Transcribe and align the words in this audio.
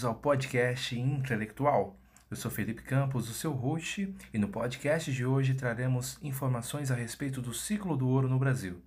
bem-vindos 0.00 0.04
ao 0.04 0.14
podcast 0.14 0.98
Intelectual. 0.98 1.98
Eu 2.30 2.36
sou 2.36 2.50
Felipe 2.50 2.82
Campos, 2.82 3.28
o 3.28 3.34
seu 3.34 3.52
host, 3.52 4.14
e 4.32 4.38
no 4.38 4.48
podcast 4.48 5.12
de 5.12 5.26
hoje 5.26 5.52
traremos 5.52 6.18
informações 6.22 6.90
a 6.90 6.94
respeito 6.94 7.42
do 7.42 7.52
ciclo 7.52 7.96
do 7.96 8.08
ouro 8.08 8.26
no 8.28 8.38
Brasil. 8.38 8.80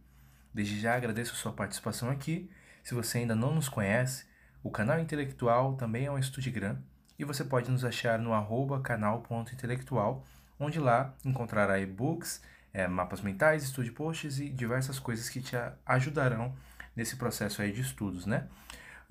Desde 0.52 0.80
já 0.80 0.96
agradeço 0.96 1.36
sua 1.36 1.52
participação 1.52 2.10
aqui. 2.10 2.50
Se 2.84 2.96
você 2.96 3.20
ainda 3.20 3.36
não 3.36 3.54
nos 3.54 3.70
conhece, 3.70 4.26
o 4.64 4.72
canal 4.72 5.00
Intelectual 5.00 5.76
também 5.76 6.06
é 6.06 6.12
um 6.12 6.18
Estudigram 6.18 6.80
e 7.20 7.24
você 7.24 7.44
pode 7.44 7.70
nos 7.70 7.86
achar 7.86 8.18
no 8.18 8.34
arroba 8.34 8.82
canal.intelectual, 8.82 10.26
onde 10.60 10.80
lá 10.80 11.14
encontrará 11.24 11.80
e-books, 11.80 12.42
é, 12.74 12.88
mapas 12.88 13.22
mentais, 13.22 13.64
estude 13.64 13.92
posts 13.92 14.40
e 14.40 14.50
diversas 14.50 14.98
coisas 14.98 15.30
que 15.30 15.42
te 15.42 15.56
ajudarão 15.86 16.56
nesse 16.96 17.18
processo 17.18 17.62
aí 17.62 17.72
de 17.72 17.82
estudos, 17.82 18.26
né? 18.26 18.48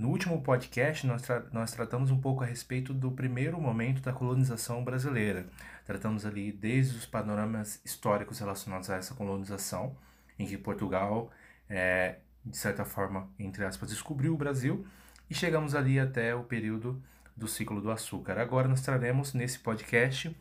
No 0.02 0.08
último 0.08 0.42
podcast, 0.42 1.06
nós, 1.06 1.22
tra 1.22 1.44
nós 1.52 1.70
tratamos 1.70 2.10
um 2.10 2.20
pouco 2.20 2.42
a 2.42 2.46
respeito 2.46 2.92
do 2.92 3.12
primeiro 3.12 3.60
momento 3.60 4.02
da 4.02 4.12
colonização 4.12 4.82
brasileira. 4.82 5.46
Tratamos 5.86 6.26
ali 6.26 6.50
desde 6.50 6.96
os 6.96 7.06
panoramas 7.06 7.80
históricos 7.84 8.40
relacionados 8.40 8.90
a 8.90 8.96
essa 8.96 9.14
colonização, 9.14 9.96
em 10.36 10.44
que 10.44 10.58
Portugal, 10.58 11.30
é, 11.70 12.16
de 12.44 12.56
certa 12.56 12.84
forma, 12.84 13.30
entre 13.38 13.64
aspas, 13.64 13.90
descobriu 13.90 14.34
o 14.34 14.36
Brasil, 14.36 14.84
e 15.30 15.36
chegamos 15.36 15.72
ali 15.72 16.00
até 16.00 16.34
o 16.34 16.42
período 16.42 17.00
do 17.36 17.46
ciclo 17.46 17.80
do 17.80 17.88
açúcar. 17.88 18.40
Agora 18.40 18.66
nós 18.66 18.80
traremos 18.80 19.32
nesse 19.34 19.60
podcast 19.60 20.36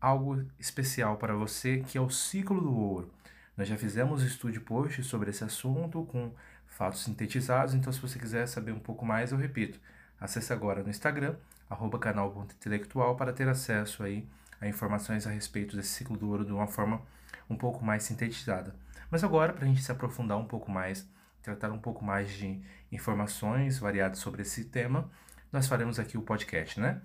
algo 0.00 0.44
especial 0.56 1.16
para 1.16 1.34
você, 1.34 1.78
que 1.78 1.98
é 1.98 2.00
o 2.00 2.10
ciclo 2.10 2.60
do 2.60 2.72
ouro. 2.72 3.10
Nós 3.56 3.66
já 3.66 3.76
fizemos 3.76 4.22
estudo 4.22 4.60
post 4.60 5.02
sobre 5.02 5.30
esse 5.30 5.42
assunto 5.42 6.04
com 6.04 6.30
fatos 6.70 7.02
sintetizados, 7.02 7.74
então 7.74 7.92
se 7.92 8.00
você 8.00 8.18
quiser 8.18 8.46
saber 8.46 8.72
um 8.72 8.78
pouco 8.78 9.04
mais, 9.04 9.32
eu 9.32 9.38
repito, 9.38 9.78
acesse 10.18 10.52
agora 10.52 10.82
no 10.82 10.88
Instagram, 10.88 11.36
arroba 11.68 11.98
canal.intelectual 11.98 13.16
para 13.16 13.32
ter 13.32 13.48
acesso 13.48 14.02
aí 14.02 14.26
a 14.60 14.66
informações 14.66 15.26
a 15.26 15.30
respeito 15.30 15.76
desse 15.76 15.90
ciclo 15.90 16.16
do 16.16 16.28
ouro 16.28 16.44
de 16.44 16.52
uma 16.52 16.66
forma 16.66 17.02
um 17.48 17.56
pouco 17.56 17.84
mais 17.84 18.04
sintetizada. 18.04 18.74
Mas 19.10 19.24
agora, 19.24 19.52
para 19.52 19.64
a 19.64 19.68
gente 19.68 19.82
se 19.82 19.90
aprofundar 19.90 20.38
um 20.38 20.44
pouco 20.44 20.70
mais, 20.70 21.08
tratar 21.42 21.70
um 21.70 21.78
pouco 21.78 22.04
mais 22.04 22.30
de 22.30 22.60
informações 22.92 23.78
variadas 23.78 24.18
sobre 24.18 24.42
esse 24.42 24.64
tema, 24.64 25.10
nós 25.52 25.66
faremos 25.66 25.98
aqui 25.98 26.16
o 26.16 26.22
podcast, 26.22 26.80
né? 26.80 27.00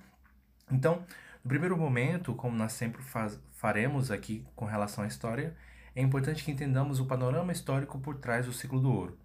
Então, 0.72 1.04
no 1.44 1.50
primeiro 1.50 1.78
momento, 1.78 2.34
como 2.36 2.56
nós 2.56 2.74
sempre 2.74 3.02
faz, 3.02 3.40
faremos 3.54 4.12
aqui 4.12 4.46
com 4.56 4.66
relação 4.66 5.04
à 5.04 5.08
história, 5.08 5.56
é 5.96 6.02
importante 6.02 6.44
que 6.44 6.52
entendamos 6.52 7.00
o 7.00 7.06
panorama 7.06 7.52
histórico 7.52 8.00
por 8.00 8.18
trás 8.18 8.46
do 8.46 8.54
ciclo 8.54 8.80
do 8.80 8.92
ouro. 8.92 9.25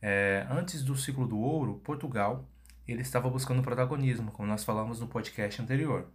É, 0.00 0.46
antes 0.50 0.82
do 0.82 0.96
ciclo 0.96 1.26
do 1.26 1.38
ouro, 1.38 1.80
Portugal 1.84 2.48
ele 2.86 3.02
estava 3.02 3.28
buscando 3.28 3.62
protagonismo, 3.62 4.30
como 4.30 4.48
nós 4.48 4.62
falamos 4.62 5.00
no 5.00 5.08
podcast 5.08 5.60
anterior. 5.60 6.08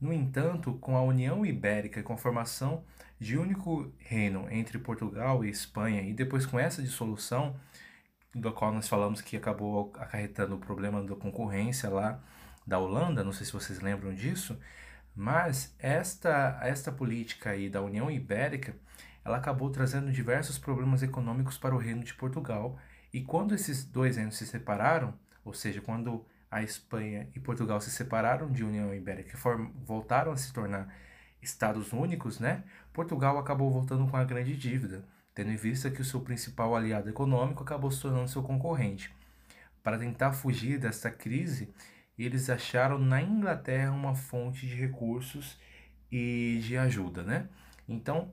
No 0.00 0.12
entanto, 0.12 0.74
com 0.74 0.96
a 0.96 1.02
União 1.02 1.44
Ibérica 1.44 2.00
e 2.00 2.02
com 2.02 2.14
a 2.14 2.18
formação 2.18 2.84
de 3.18 3.36
único 3.38 3.92
reino 3.98 4.46
entre 4.50 4.78
Portugal 4.78 5.44
e 5.44 5.50
Espanha, 5.50 6.02
e 6.02 6.12
depois 6.12 6.46
com 6.46 6.58
essa 6.58 6.82
dissolução, 6.82 7.56
do 8.34 8.52
qual 8.52 8.72
nós 8.72 8.88
falamos 8.88 9.20
que 9.20 9.36
acabou 9.36 9.92
acarretando 9.96 10.56
o 10.56 10.58
problema 10.58 11.02
da 11.02 11.14
concorrência 11.14 11.88
lá 11.88 12.20
da 12.66 12.78
Holanda, 12.78 13.22
não 13.22 13.32
sei 13.32 13.46
se 13.46 13.52
vocês 13.52 13.80
lembram 13.80 14.14
disso, 14.14 14.58
mas 15.14 15.74
esta, 15.78 16.58
esta 16.62 16.90
política 16.90 17.50
aí 17.50 17.68
da 17.70 17.80
União 17.80 18.10
Ibérica, 18.10 18.74
ela 19.24 19.36
acabou 19.36 19.70
trazendo 19.70 20.10
diversos 20.10 20.58
problemas 20.58 21.02
econômicos 21.02 21.56
para 21.56 21.74
o 21.74 21.78
reino 21.78 22.02
de 22.02 22.14
Portugal, 22.14 22.78
e 23.14 23.22
quando 23.22 23.54
esses 23.54 23.84
dois 23.84 24.16
reinos 24.16 24.36
se 24.36 24.44
separaram, 24.44 25.14
ou 25.44 25.54
seja, 25.54 25.80
quando 25.80 26.26
a 26.50 26.64
Espanha 26.64 27.28
e 27.32 27.38
Portugal 27.38 27.80
se 27.80 27.88
separaram 27.88 28.50
de 28.50 28.64
União 28.64 28.92
Ibérica 28.92 29.38
e 29.38 29.84
voltaram 29.86 30.32
a 30.32 30.36
se 30.36 30.52
tornar 30.52 30.92
estados 31.40 31.92
únicos, 31.92 32.40
né? 32.40 32.64
Portugal 32.92 33.38
acabou 33.38 33.70
voltando 33.70 34.04
com 34.08 34.16
a 34.16 34.24
grande 34.24 34.56
dívida, 34.56 35.04
tendo 35.32 35.52
em 35.52 35.56
vista 35.56 35.92
que 35.92 36.02
o 36.02 36.04
seu 36.04 36.22
principal 36.22 36.74
aliado 36.74 37.08
econômico 37.08 37.62
acabou 37.62 37.88
se 37.88 38.02
tornando 38.02 38.26
seu 38.26 38.42
concorrente. 38.42 39.14
Para 39.80 39.96
tentar 39.96 40.32
fugir 40.32 40.80
desta 40.80 41.08
crise, 41.08 41.72
eles 42.18 42.50
acharam 42.50 42.98
na 42.98 43.22
Inglaterra 43.22 43.92
uma 43.92 44.16
fonte 44.16 44.66
de 44.66 44.74
recursos 44.74 45.56
e 46.10 46.58
de 46.64 46.76
ajuda, 46.76 47.22
né? 47.22 47.48
Então, 47.88 48.32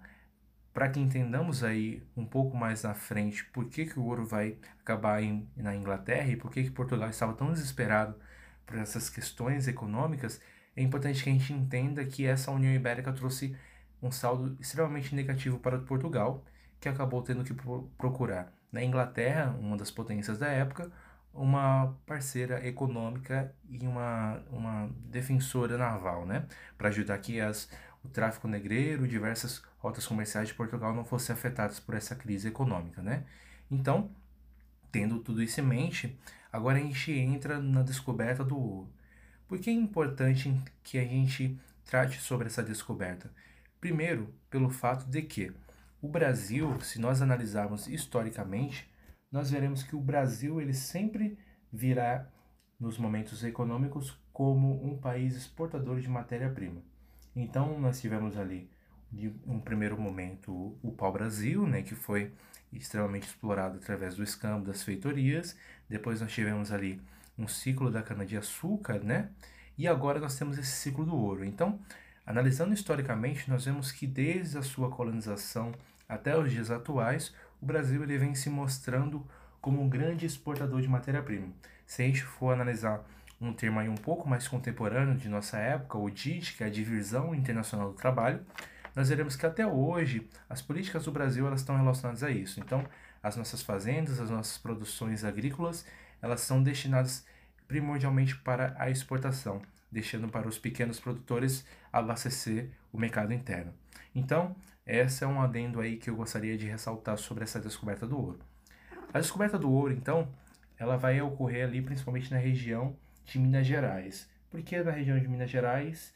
para 0.73 0.89
que 0.89 0.99
entendamos 0.99 1.63
aí 1.63 2.03
um 2.15 2.25
pouco 2.25 2.55
mais 2.55 2.83
na 2.83 2.93
frente 2.93 3.45
por 3.45 3.65
que, 3.65 3.85
que 3.85 3.99
o 3.99 4.05
ouro 4.05 4.25
vai 4.25 4.57
acabar 4.81 5.21
em, 5.21 5.47
na 5.55 5.75
Inglaterra 5.75 6.29
e 6.29 6.35
por 6.35 6.51
que, 6.51 6.63
que 6.63 6.71
Portugal 6.71 7.09
estava 7.09 7.33
tão 7.33 7.51
desesperado 7.51 8.15
por 8.65 8.77
essas 8.77 9.09
questões 9.09 9.67
econômicas, 9.67 10.41
é 10.75 10.81
importante 10.81 11.23
que 11.23 11.29
a 11.29 11.33
gente 11.33 11.51
entenda 11.53 12.05
que 12.05 12.25
essa 12.25 12.51
União 12.51 12.73
Ibérica 12.73 13.11
trouxe 13.11 13.55
um 14.01 14.11
saldo 14.11 14.57
extremamente 14.59 15.13
negativo 15.13 15.59
para 15.59 15.77
Portugal, 15.79 16.43
que 16.79 16.89
acabou 16.89 17.21
tendo 17.21 17.43
que 17.43 17.53
procurar 17.97 18.51
na 18.71 18.83
Inglaterra, 18.83 19.55
uma 19.59 19.77
das 19.77 19.91
potências 19.91 20.37
da 20.39 20.47
época, 20.47 20.91
uma 21.33 21.95
parceira 22.05 22.65
econômica 22.67 23.53
e 23.69 23.85
uma, 23.85 24.41
uma 24.49 24.89
defensora 25.05 25.77
naval, 25.77 26.25
né? 26.25 26.45
Para 26.77 26.89
ajudar 26.89 27.17
que 27.19 27.39
as, 27.39 27.69
o 28.03 28.09
tráfico 28.09 28.47
negreiro, 28.47 29.07
diversas 29.07 29.61
rotas 29.77 30.05
comerciais 30.05 30.47
de 30.47 30.53
Portugal 30.53 30.93
não 30.93 31.05
fossem 31.05 31.33
afetadas 31.33 31.79
por 31.79 31.95
essa 31.95 32.15
crise 32.15 32.47
econômica, 32.47 33.01
né? 33.01 33.25
Então, 33.69 34.11
tendo 34.91 35.19
tudo 35.19 35.41
isso 35.41 35.59
em 35.59 35.63
mente, 35.63 36.19
agora 36.51 36.77
a 36.77 36.81
gente 36.81 37.11
entra 37.11 37.59
na 37.59 37.83
descoberta 37.83 38.43
do 38.43 38.57
ouro. 38.57 38.91
Por 39.47 39.59
que 39.59 39.69
é 39.69 39.73
importante 39.73 40.53
que 40.83 40.97
a 40.97 41.03
gente 41.03 41.59
trate 41.85 42.19
sobre 42.21 42.47
essa 42.47 42.63
descoberta? 42.63 43.31
Primeiro, 43.79 44.33
pelo 44.49 44.69
fato 44.69 45.05
de 45.05 45.21
que 45.21 45.51
o 46.01 46.07
Brasil, 46.07 46.79
se 46.81 46.99
nós 46.99 47.21
analisarmos 47.21 47.87
historicamente, 47.87 48.89
nós 49.31 49.51
veremos 49.51 49.83
que 49.83 49.95
o 49.95 49.99
Brasil 49.99 50.59
ele 50.59 50.73
sempre 50.73 51.37
virá 51.71 52.27
nos 52.79 52.97
momentos 52.97 53.43
econômicos 53.43 54.17
como 54.33 54.83
um 54.83 54.97
país 54.97 55.35
exportador 55.35 55.99
de 55.99 56.09
matéria-prima. 56.09 56.81
Então 57.35 57.79
nós 57.79 58.01
tivemos 58.01 58.37
ali 58.37 58.69
de 59.11 59.33
um 59.45 59.59
primeiro 59.59 59.99
momento 59.99 60.77
o 60.81 60.91
pau-brasil, 60.91 61.67
né, 61.67 61.81
que 61.81 61.95
foi 61.95 62.31
extremamente 62.71 63.27
explorado 63.27 63.77
através 63.77 64.15
do 64.15 64.23
escambo 64.23 64.65
das 64.65 64.83
feitorias. 64.83 65.55
Depois 65.89 66.21
nós 66.21 66.31
tivemos 66.31 66.71
ali 66.71 67.01
um 67.37 67.47
ciclo 67.47 67.91
da 67.91 68.01
cana-de-açúcar, 68.01 68.99
né? 69.03 69.29
E 69.77 69.87
agora 69.87 70.19
nós 70.19 70.37
temos 70.37 70.57
esse 70.57 70.71
ciclo 70.71 71.05
do 71.05 71.15
ouro. 71.15 71.43
Então, 71.43 71.79
analisando 72.25 72.73
historicamente, 72.73 73.49
nós 73.49 73.65
vemos 73.65 73.91
que 73.91 74.07
desde 74.07 74.57
a 74.57 74.61
sua 74.61 74.89
colonização 74.89 75.73
até 76.07 76.37
os 76.37 76.51
dias 76.51 76.69
atuais, 76.69 77.33
o 77.61 77.65
Brasil 77.65 78.03
ele 78.03 78.17
vem 78.17 78.35
se 78.35 78.49
mostrando 78.49 79.25
como 79.59 79.81
um 79.81 79.89
grande 79.89 80.25
exportador 80.25 80.81
de 80.81 80.87
matéria-prima. 80.87 81.47
Se 81.85 82.03
a 82.03 82.05
gente 82.05 82.23
for 82.23 82.53
analisar 82.53 83.03
um 83.41 83.53
termo 83.53 83.79
aí 83.79 83.89
um 83.89 83.95
pouco 83.95 84.29
mais 84.29 84.47
contemporâneo 84.47 85.15
de 85.15 85.27
nossa 85.27 85.57
época, 85.57 85.97
o 85.97 86.09
DIT, 86.09 86.55
que 86.55 86.63
é 86.63 86.67
a 86.67 86.69
Divisão 86.69 87.33
Internacional 87.33 87.89
do 87.89 87.97
Trabalho, 87.97 88.45
nós 88.95 89.09
veremos 89.09 89.35
que 89.35 89.45
até 89.45 89.65
hoje 89.65 90.29
as 90.47 90.61
políticas 90.61 91.05
do 91.05 91.11
Brasil 91.11 91.47
elas 91.47 91.61
estão 91.61 91.75
relacionadas 91.75 92.23
a 92.23 92.29
isso. 92.29 92.59
Então, 92.59 92.85
as 93.23 93.35
nossas 93.35 93.61
fazendas, 93.61 94.19
as 94.19 94.29
nossas 94.29 94.57
produções 94.57 95.23
agrícolas, 95.23 95.85
elas 96.21 96.41
são 96.41 96.61
destinadas 96.61 97.25
primordialmente 97.67 98.35
para 98.35 98.75
a 98.77 98.89
exportação, 98.89 99.61
deixando 99.91 100.27
para 100.27 100.47
os 100.47 100.59
pequenos 100.59 100.99
produtores 100.99 101.65
abastecer 101.91 102.69
o 102.91 102.99
mercado 102.99 103.33
interno. 103.33 103.73
Então, 104.13 104.55
essa 104.85 105.25
é 105.25 105.27
um 105.27 105.41
adendo 105.41 105.79
aí 105.79 105.97
que 105.97 106.09
eu 106.09 106.15
gostaria 106.15 106.57
de 106.57 106.67
ressaltar 106.67 107.17
sobre 107.17 107.43
essa 107.43 107.59
descoberta 107.59 108.05
do 108.05 108.19
ouro. 108.19 108.39
A 109.13 109.19
descoberta 109.19 109.57
do 109.57 109.71
ouro, 109.71 109.93
então, 109.93 110.27
ela 110.77 110.97
vai 110.97 111.21
ocorrer 111.21 111.65
ali 111.65 111.81
principalmente 111.81 112.31
na 112.31 112.37
região 112.37 112.95
de 113.25 113.39
Minas 113.39 113.65
Gerais. 113.65 114.29
Por 114.49 114.61
que 114.61 114.81
na 114.83 114.91
região 114.91 115.19
de 115.19 115.27
Minas 115.27 115.49
Gerais 115.49 116.13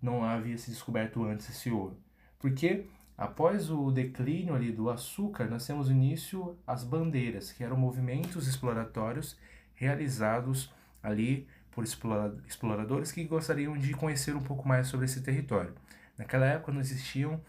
não 0.00 0.22
havia 0.22 0.58
se 0.58 0.70
descoberto 0.70 1.24
antes 1.24 1.48
esse 1.48 1.70
ouro? 1.70 1.98
Porque 2.38 2.86
após 3.16 3.70
o 3.70 3.90
declínio 3.90 4.54
ali 4.54 4.72
do 4.72 4.90
açúcar, 4.90 5.46
nós 5.46 5.66
temos 5.66 5.90
início 5.90 6.58
as 6.66 6.84
bandeiras, 6.84 7.52
que 7.52 7.64
eram 7.64 7.76
movimentos 7.76 8.46
exploratórios 8.46 9.38
realizados 9.74 10.72
ali 11.02 11.46
por 11.70 11.84
exploradores 11.84 13.10
que 13.10 13.24
gostariam 13.24 13.76
de 13.76 13.94
conhecer 13.94 14.36
um 14.36 14.42
pouco 14.42 14.68
mais 14.68 14.88
sobre 14.88 15.06
esse 15.06 15.22
território. 15.22 15.74
Naquela 16.18 16.46
época 16.46 16.72
não 16.72 16.80
existiam 16.80 17.40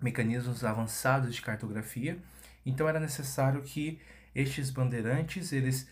mecanismos 0.00 0.62
avançados 0.62 1.34
de 1.34 1.40
cartografia, 1.40 2.18
então 2.64 2.88
era 2.88 3.00
necessário 3.00 3.62
que 3.62 3.98
estes 4.34 4.70
bandeirantes, 4.70 5.52
eles 5.52 5.88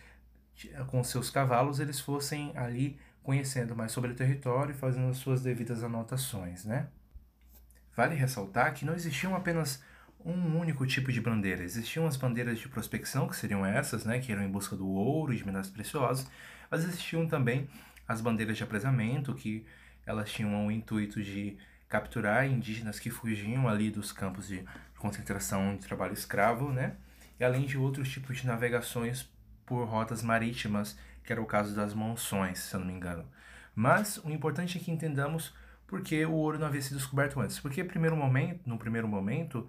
com 0.87 1.03
seus 1.03 1.31
cavalos, 1.31 1.81
eles 1.81 2.01
fossem 2.01 2.53
ali 2.56 2.99
conhecendo 3.23 3.75
mais 3.75 3.93
sobre 3.93 4.12
o 4.12 4.15
território 4.15 4.73
e 4.73 4.79
fazendo 4.79 5.09
as 5.09 5.17
suas 5.17 5.43
devidas 5.43 5.83
anotações, 5.83 6.65
né? 6.65 6.89
Vale 7.97 8.15
ressaltar 8.15 8.75
que 8.75 8.85
não 8.85 8.95
existiam 8.95 9.35
apenas 9.35 9.83
um 10.25 10.59
único 10.59 10.87
tipo 10.87 11.12
de 11.12 11.21
bandeira. 11.21 11.62
Existiam 11.62 12.06
as 12.06 12.17
bandeiras 12.17 12.59
de 12.59 12.69
prospecção, 12.69 13.29
que 13.29 13.37
seriam 13.37 13.65
essas, 13.65 14.05
né, 14.05 14.19
que 14.19 14.33
eram 14.33 14.43
em 14.43 14.51
busca 14.51 14.75
do 14.75 14.87
ouro 14.87 15.33
e 15.33 15.37
de 15.37 15.45
minerais 15.45 15.69
preciosos, 15.69 16.27
mas 16.71 16.85
existiam 16.85 17.27
também 17.27 17.69
as 18.09 18.21
bandeiras 18.21 18.56
de 18.56 18.62
apresamento, 18.62 19.35
que 19.35 19.65
elas 20.06 20.31
tinham 20.31 20.67
o 20.67 20.71
intuito 20.71 21.23
de 21.23 21.56
capturar 21.89 22.47
indígenas 22.47 22.99
que 22.99 23.11
fugiam 23.11 23.69
ali 23.69 23.91
dos 23.91 24.12
campos 24.12 24.49
de 24.49 24.65
concentração 24.99 25.77
de 25.77 25.87
trabalho 25.87 26.15
escravo, 26.15 26.73
né? 26.73 26.97
E 27.39 27.45
além 27.45 27.67
de 27.67 27.77
outros 27.77 28.09
tipos 28.09 28.39
de 28.39 28.47
navegações 28.47 29.29
por 29.66 29.84
rotas 29.87 30.22
marítimas, 30.22 30.99
que 31.22 31.32
era 31.32 31.40
o 31.40 31.46
caso 31.46 31.75
das 31.75 31.94
monções, 31.94 32.58
se 32.58 32.75
eu 32.75 32.81
não 32.81 32.87
me 32.87 32.93
engano. 32.93 33.25
Mas 33.75 34.19
o 34.19 34.31
importante 34.31 34.78
é 34.78 34.81
que 34.81 34.90
entendamos 34.90 35.55
por 35.87 36.02
que 36.02 36.25
o 36.25 36.32
ouro 36.32 36.58
não 36.58 36.66
havia 36.66 36.82
sido 36.82 36.96
descoberto 36.96 37.40
antes. 37.40 37.58
Porque 37.58 37.84
primeiro 37.84 38.16
momento, 38.16 38.69
no 38.69 38.78
primeiro 38.78 39.08
momento, 39.08 39.69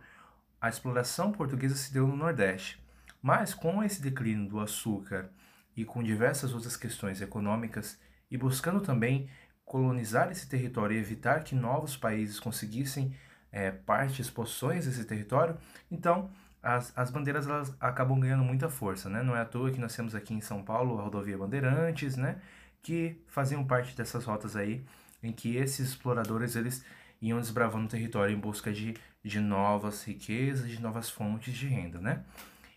a 0.59 0.69
exploração 0.69 1.31
portuguesa 1.31 1.75
se 1.75 1.93
deu 1.93 2.07
no 2.07 2.15
Nordeste. 2.15 2.81
Mas 3.21 3.53
com 3.53 3.83
esse 3.83 4.01
declínio 4.01 4.47
do 4.47 4.59
açúcar 4.59 5.29
e 5.75 5.83
com 5.83 6.03
diversas 6.03 6.53
outras 6.53 6.77
questões 6.77 7.21
econômicas 7.21 7.99
e 8.29 8.37
buscando 8.37 8.81
também 8.81 9.29
colonizar 9.65 10.31
esse 10.31 10.47
território 10.47 10.95
e 10.95 10.99
evitar 10.99 11.43
que 11.43 11.55
novos 11.55 11.97
países 11.97 12.39
conseguissem 12.39 13.15
é, 13.51 13.71
partes, 13.71 14.29
poções 14.29 14.85
desse 14.85 15.05
território, 15.05 15.57
então 15.89 16.29
as, 16.65 16.91
as 16.97 17.11
bandeiras 17.11 17.47
elas 17.47 17.75
acabam 17.79 18.19
ganhando 18.19 18.43
muita 18.43 18.67
força, 18.69 19.07
né? 19.07 19.21
Não 19.21 19.35
é 19.35 19.41
à 19.41 19.45
toa 19.45 19.69
que 19.69 19.79
nós 19.79 19.95
temos 19.95 20.15
aqui 20.15 20.33
em 20.33 20.41
São 20.41 20.63
Paulo 20.63 20.97
a 20.97 21.03
rodovia 21.03 21.37
Bandeirantes, 21.37 22.17
né? 22.17 22.41
Que 22.81 23.21
faziam 23.27 23.63
parte 23.63 23.95
dessas 23.95 24.25
rotas 24.25 24.55
aí, 24.55 24.83
em 25.21 25.31
que 25.31 25.57
esses 25.57 25.89
exploradores 25.89 26.55
eles 26.55 26.83
iam 27.21 27.39
desbravando 27.39 27.85
o 27.85 27.89
território 27.89 28.35
em 28.35 28.39
busca 28.39 28.73
de, 28.73 28.95
de 29.23 29.39
novas 29.39 30.03
riquezas, 30.03 30.67
de 30.67 30.81
novas 30.81 31.07
fontes 31.07 31.53
de 31.53 31.67
renda, 31.67 32.01
né? 32.01 32.23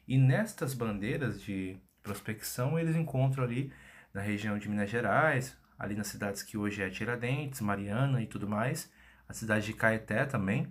E 0.07 0.19
nestas 0.19 0.75
bandeiras 0.75 1.41
de 1.41 1.79
prospecção 2.03 2.79
eles 2.79 2.95
encontram 2.95 3.43
ali 3.43 3.73
na 4.13 4.21
região 4.21 4.59
de 4.59 4.69
Minas 4.69 4.91
Gerais, 4.91 5.57
ali 5.79 5.95
nas 5.95 6.09
cidades 6.09 6.43
que 6.43 6.59
hoje 6.59 6.83
é 6.83 6.91
Tiradentes, 6.91 7.63
Mariana 7.63 8.21
e 8.21 8.27
tudo 8.27 8.47
mais, 8.47 8.93
a 9.27 9.33
cidade 9.33 9.65
de 9.65 9.73
Caeté 9.73 10.27
também, 10.27 10.71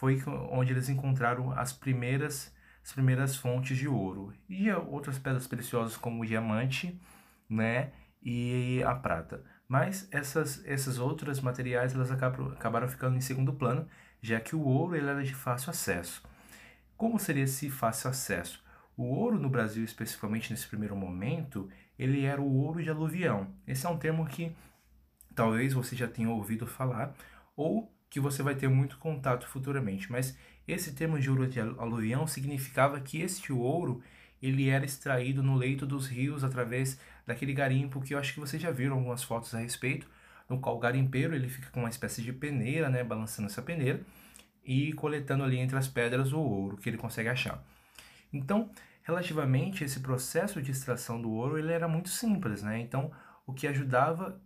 foi 0.00 0.18
onde 0.50 0.72
eles 0.72 0.88
encontraram 0.88 1.52
as 1.52 1.74
primeiras, 1.74 2.50
as 2.82 2.90
primeiras 2.90 3.36
fontes 3.36 3.76
de 3.76 3.86
ouro 3.86 4.32
e 4.48 4.72
outras 4.72 5.18
pedras 5.18 5.46
preciosas 5.46 5.94
como 5.94 6.22
o 6.22 6.26
diamante, 6.26 6.98
né, 7.46 7.92
e 8.22 8.82
a 8.86 8.94
prata. 8.94 9.44
Mas 9.68 10.08
essas, 10.10 10.64
essas 10.64 10.98
outras 10.98 11.38
materiais 11.42 11.94
elas 11.94 12.10
acabam, 12.10 12.50
acabaram 12.50 12.88
ficando 12.88 13.18
em 13.18 13.20
segundo 13.20 13.52
plano, 13.52 13.86
já 14.22 14.40
que 14.40 14.56
o 14.56 14.62
ouro 14.62 14.96
ele 14.96 15.06
era 15.06 15.22
de 15.22 15.34
fácil 15.34 15.68
acesso. 15.68 16.22
Como 16.96 17.18
seria 17.18 17.44
esse 17.44 17.68
fácil 17.68 18.08
acesso? 18.08 18.64
O 18.96 19.04
ouro 19.04 19.38
no 19.38 19.50
Brasil, 19.50 19.84
especificamente 19.84 20.50
nesse 20.50 20.66
primeiro 20.66 20.96
momento, 20.96 21.68
ele 21.98 22.24
era 22.24 22.40
o 22.40 22.56
ouro 22.56 22.82
de 22.82 22.88
aluvião. 22.88 23.48
Esse 23.66 23.84
é 23.84 23.90
um 23.90 23.98
termo 23.98 24.26
que 24.26 24.56
talvez 25.34 25.74
você 25.74 25.94
já 25.94 26.08
tenha 26.08 26.30
ouvido 26.30 26.66
falar 26.66 27.14
ou 27.54 27.94
que 28.10 28.18
você 28.20 28.42
vai 28.42 28.56
ter 28.56 28.68
muito 28.68 28.98
contato 28.98 29.46
futuramente. 29.46 30.10
Mas 30.10 30.36
esse 30.66 30.92
termo 30.92 31.18
de 31.18 31.30
ouro 31.30 31.46
de 31.46 31.60
aluvião 31.60 32.26
significava 32.26 33.00
que 33.00 33.22
este 33.22 33.52
ouro 33.52 34.02
ele 34.42 34.68
era 34.68 34.84
extraído 34.84 35.42
no 35.42 35.54
leito 35.54 35.86
dos 35.86 36.08
rios 36.08 36.42
através 36.42 36.98
daquele 37.26 37.52
garimpo 37.52 38.00
que 38.00 38.14
eu 38.14 38.18
acho 38.18 38.34
que 38.34 38.40
vocês 38.40 38.60
já 38.60 38.70
viram 38.70 38.96
algumas 38.96 39.22
fotos 39.22 39.54
a 39.54 39.60
respeito, 39.60 40.08
no 40.48 40.58
qual 40.58 40.76
o 40.76 40.80
garimpeiro 40.80 41.34
ele 41.34 41.48
fica 41.48 41.70
com 41.70 41.80
uma 41.80 41.88
espécie 41.88 42.22
de 42.22 42.32
peneira, 42.32 42.90
né, 42.90 43.04
balançando 43.04 43.48
essa 43.48 43.62
peneira 43.62 44.00
e 44.64 44.92
coletando 44.94 45.44
ali 45.44 45.58
entre 45.58 45.76
as 45.76 45.86
pedras 45.86 46.32
o 46.32 46.40
ouro 46.40 46.76
que 46.76 46.88
ele 46.88 46.96
consegue 46.96 47.28
achar. 47.28 47.62
Então, 48.32 48.70
relativamente 49.02 49.84
esse 49.84 50.00
processo 50.00 50.60
de 50.60 50.70
extração 50.70 51.20
do 51.20 51.30
ouro 51.30 51.58
ele 51.58 51.72
era 51.72 51.86
muito 51.86 52.08
simples, 52.08 52.62
né? 52.62 52.80
Então, 52.80 53.12
o 53.46 53.52
que 53.52 53.66
ajudava 53.66 54.40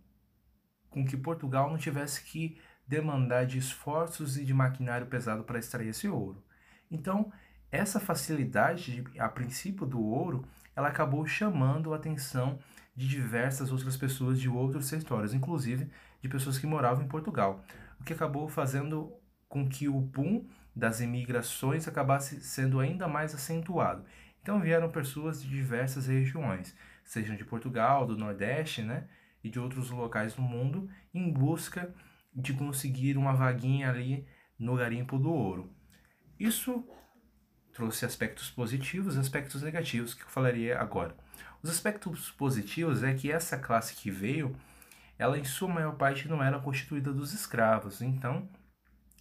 com 0.89 1.05
que 1.05 1.17
Portugal 1.17 1.69
não 1.69 1.77
tivesse 1.77 2.23
que 2.23 2.57
demandar 2.87 3.45
de 3.45 3.57
esforços 3.57 4.37
e 4.37 4.45
de 4.45 4.53
maquinário 4.53 5.07
pesado 5.07 5.43
para 5.43 5.59
extrair 5.59 5.89
esse 5.89 6.07
ouro. 6.07 6.43
Então, 6.89 7.31
essa 7.71 7.99
facilidade, 7.99 9.03
a 9.17 9.27
princípio 9.27 9.85
do 9.85 10.01
ouro, 10.01 10.45
ela 10.75 10.89
acabou 10.89 11.25
chamando 11.25 11.93
a 11.93 11.97
atenção 11.97 12.59
de 12.95 13.07
diversas 13.07 13.71
outras 13.71 13.97
pessoas 13.97 14.39
de 14.39 14.47
outros 14.47 14.89
territórios, 14.89 15.33
inclusive 15.33 15.89
de 16.21 16.29
pessoas 16.29 16.57
que 16.57 16.67
moravam 16.67 17.03
em 17.03 17.07
Portugal, 17.07 17.63
o 17.99 18.03
que 18.03 18.13
acabou 18.13 18.47
fazendo 18.47 19.11
com 19.49 19.67
que 19.67 19.87
o 19.87 19.99
boom 19.99 20.45
das 20.75 21.01
imigrações 21.01 21.87
acabasse 21.87 22.41
sendo 22.41 22.79
ainda 22.79 23.07
mais 23.07 23.33
acentuado. 23.33 24.05
Então 24.41 24.59
vieram 24.59 24.89
pessoas 24.89 25.41
de 25.41 25.49
diversas 25.49 26.07
regiões, 26.07 26.75
sejam 27.03 27.35
de 27.35 27.43
Portugal, 27.43 28.05
do 28.05 28.17
Nordeste, 28.17 28.81
né, 28.81 29.07
e 29.43 29.49
de 29.49 29.59
outros 29.59 29.89
locais 29.89 30.33
do 30.33 30.41
mundo, 30.41 30.89
em 31.13 31.31
busca 31.31 31.93
de 32.35 32.53
conseguir 32.53 33.17
uma 33.17 33.33
vaguinha 33.33 33.89
ali 33.89 34.27
no 34.59 34.75
garimpo 34.75 35.17
do 35.17 35.31
ouro. 35.31 35.71
Isso 36.39 36.85
trouxe 37.73 38.05
aspectos 38.05 38.49
positivos 38.49 39.15
e 39.15 39.19
aspectos 39.19 39.61
negativos 39.61 40.13
que 40.13 40.23
eu 40.23 40.29
falaria 40.29 40.79
agora. 40.79 41.15
Os 41.61 41.69
aspectos 41.69 42.31
positivos 42.31 43.03
é 43.03 43.13
que 43.13 43.31
essa 43.31 43.57
classe 43.57 43.95
que 43.95 44.11
veio, 44.11 44.55
ela 45.17 45.37
em 45.37 45.43
sua 45.43 45.67
maior 45.67 45.95
parte 45.95 46.27
não 46.27 46.43
era 46.43 46.59
constituída 46.59 47.11
dos 47.11 47.33
escravos. 47.33 48.01
Então, 48.01 48.47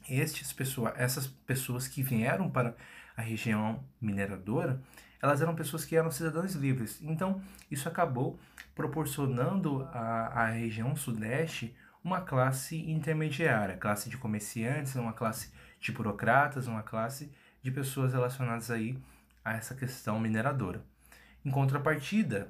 estes 0.09 0.53
pessoa, 0.53 0.93
essas 0.97 1.27
pessoas 1.27 1.89
que 1.89 2.03
vieram 2.03 2.51
para 2.51 2.77
a 3.17 3.23
região 3.23 3.85
mineradora, 4.01 4.81
elas 5.23 5.41
eram 5.41 5.55
pessoas 5.55 5.85
que 5.85 5.97
eram 5.97 6.11
cidadãos 6.11 6.55
livres. 6.55 7.01
Então, 7.01 7.41
isso 7.71 7.89
acabou 7.89 8.39
proporcionando 8.75 9.83
à, 9.93 10.43
à 10.43 10.47
região 10.51 10.95
sudeste 10.95 11.75
uma 12.05 12.21
classe 12.21 12.77
intermediária, 12.91 13.79
classe 13.79 14.11
de 14.11 14.19
comerciantes, 14.19 14.95
uma 14.95 15.15
classe 15.15 15.51
de 15.81 15.91
burocratas, 15.91 16.67
uma 16.67 16.83
classe 16.83 17.33
de 17.63 17.71
pessoas 17.71 18.13
relacionadas 18.13 18.71
aí 18.71 18.99
a 19.43 19.55
essa 19.55 19.75
questão 19.75 20.21
mineradora. 20.21 20.85
Em 21.43 21.51
contrapartida, 21.51 22.49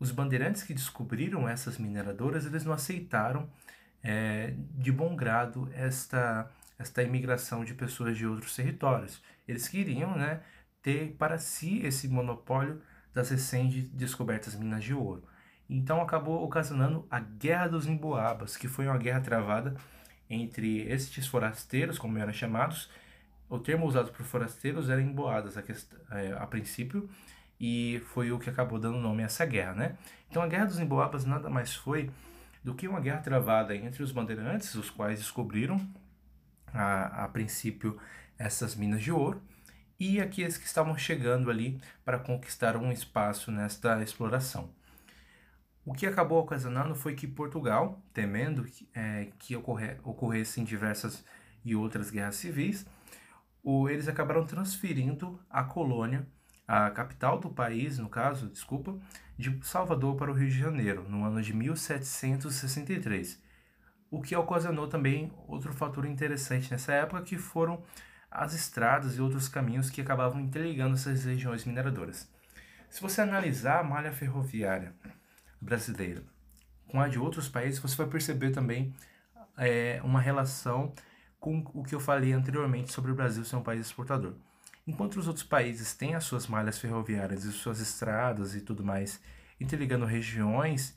os 0.00 0.10
bandeirantes 0.10 0.62
que 0.62 0.72
descobriram 0.72 1.46
essas 1.46 1.76
mineradoras, 1.76 2.46
eles 2.46 2.64
não 2.64 2.72
aceitaram 2.72 3.48
é, 4.02 4.54
de 4.74 4.90
bom 4.90 5.14
grado 5.14 5.70
esta, 5.74 6.50
esta 6.78 7.02
imigração 7.02 7.64
de 7.64 7.74
pessoas 7.74 8.16
de 8.16 8.26
outros 8.26 8.56
territórios. 8.56 9.22
Eles 9.46 9.68
queriam 9.68 10.16
né, 10.16 10.40
ter 10.82 11.14
para 11.18 11.38
si 11.38 11.84
esse 11.84 12.08
monopólio 12.08 12.80
das 13.12 13.30
recém-descobertas 13.30 14.54
minas 14.54 14.84
de 14.84 14.94
ouro. 14.94 15.24
Então 15.68 16.00
acabou 16.00 16.42
ocasionando 16.42 17.06
a 17.10 17.20
Guerra 17.20 17.68
dos 17.68 17.86
Emboabas, 17.86 18.56
que 18.56 18.66
foi 18.66 18.86
uma 18.86 18.96
guerra 18.96 19.20
travada 19.20 19.74
entre 20.30 20.82
estes 20.82 21.26
forasteiros, 21.26 21.98
como 21.98 22.18
eram 22.18 22.32
chamados. 22.32 22.90
O 23.48 23.58
termo 23.58 23.86
usado 23.86 24.10
por 24.12 24.24
forasteiros 24.24 24.88
era 24.88 25.00
emboadas 25.00 25.56
a, 25.56 25.62
é, 26.18 26.32
a 26.32 26.46
princípio, 26.46 27.08
e 27.60 28.00
foi 28.12 28.30
o 28.30 28.38
que 28.38 28.48
acabou 28.48 28.78
dando 28.78 28.98
nome 28.98 29.22
a 29.22 29.26
essa 29.26 29.44
guerra, 29.44 29.74
né? 29.74 29.98
Então 30.30 30.42
a 30.42 30.46
Guerra 30.46 30.66
dos 30.66 30.78
Emboabas 30.78 31.24
nada 31.24 31.48
mais 31.50 31.74
foi 31.74 32.10
do 32.62 32.74
que 32.74 32.86
uma 32.86 33.00
guerra 33.00 33.20
travada 33.20 33.74
entre 33.74 34.02
os 34.02 34.12
bandeirantes, 34.12 34.74
os 34.74 34.90
quais 34.90 35.18
descobriram 35.18 35.80
a, 36.72 37.24
a 37.24 37.28
princípio 37.28 37.98
essas 38.38 38.74
minas 38.74 39.02
de 39.02 39.10
ouro, 39.10 39.42
e 39.98 40.20
aqueles 40.20 40.56
que 40.56 40.66
estavam 40.66 40.96
chegando 40.96 41.50
ali 41.50 41.80
para 42.04 42.18
conquistar 42.18 42.76
um 42.76 42.92
espaço 42.92 43.50
nesta 43.50 44.00
exploração. 44.02 44.70
O 45.88 45.94
que 45.94 46.04
acabou 46.04 46.38
ocasionando 46.42 46.94
foi 46.94 47.14
que 47.14 47.26
Portugal, 47.26 47.98
temendo 48.12 48.62
que, 48.62 48.86
é, 48.94 49.28
que 49.38 49.56
ocorre, 49.56 49.96
ocorressem 50.04 50.62
diversas 50.62 51.24
e 51.64 51.74
outras 51.74 52.10
guerras 52.10 52.36
civis, 52.36 52.84
o, 53.62 53.88
eles 53.88 54.06
acabaram 54.06 54.44
transferindo 54.44 55.40
a 55.48 55.64
colônia, 55.64 56.28
a 56.66 56.90
capital 56.90 57.38
do 57.38 57.48
país, 57.48 57.96
no 57.96 58.10
caso, 58.10 58.50
desculpa, 58.50 58.98
de 59.38 59.58
Salvador 59.62 60.14
para 60.16 60.30
o 60.30 60.34
Rio 60.34 60.50
de 60.50 60.58
Janeiro, 60.58 61.08
no 61.08 61.24
ano 61.24 61.40
de 61.40 61.54
1763. 61.54 63.42
O 64.10 64.20
que 64.20 64.36
ocasionou 64.36 64.88
também 64.88 65.32
outro 65.46 65.72
fator 65.72 66.04
interessante 66.04 66.70
nessa 66.70 66.92
época, 66.92 67.22
que 67.22 67.38
foram 67.38 67.82
as 68.30 68.52
estradas 68.52 69.16
e 69.16 69.22
outros 69.22 69.48
caminhos 69.48 69.88
que 69.88 70.02
acabavam 70.02 70.38
interligando 70.38 70.96
essas 70.96 71.24
regiões 71.24 71.64
mineradoras. 71.64 72.30
Se 72.90 73.00
você 73.00 73.22
analisar 73.22 73.80
a 73.80 73.84
malha 73.84 74.12
ferroviária 74.12 74.94
brasileira 75.60 76.22
com 76.88 77.00
a 77.00 77.06
de 77.06 77.18
outros 77.18 77.48
países, 77.48 77.78
você 77.78 77.94
vai 77.94 78.06
perceber 78.06 78.50
também 78.50 78.92
é, 79.56 80.00
uma 80.02 80.20
relação 80.20 80.92
com 81.38 81.62
o 81.74 81.84
que 81.84 81.94
eu 81.94 82.00
falei 82.00 82.32
anteriormente 82.32 82.92
sobre 82.92 83.12
o 83.12 83.14
Brasil 83.14 83.44
ser 83.44 83.56
um 83.56 83.62
país 83.62 83.86
exportador. 83.86 84.34
Enquanto 84.86 85.16
os 85.16 85.28
outros 85.28 85.44
países 85.44 85.94
têm 85.94 86.14
as 86.14 86.24
suas 86.24 86.46
malhas 86.46 86.78
ferroviárias 86.78 87.44
e 87.44 87.52
suas 87.52 87.78
estradas 87.78 88.54
e 88.54 88.62
tudo 88.62 88.82
mais 88.82 89.20
interligando 89.60 90.06
regiões, 90.06 90.96